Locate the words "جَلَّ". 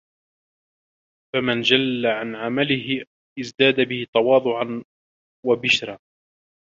1.61-2.05